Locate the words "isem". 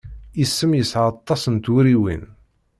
0.43-0.71